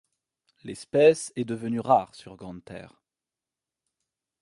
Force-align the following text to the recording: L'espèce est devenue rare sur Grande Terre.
L'espèce 0.63 1.31
est 1.35 1.45
devenue 1.45 1.79
rare 1.79 2.15
sur 2.15 2.35
Grande 2.35 2.65
Terre. 2.65 3.03